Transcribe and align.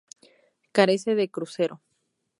Carece 0.75 1.13
de 1.13 1.29
crucero. 1.29 1.75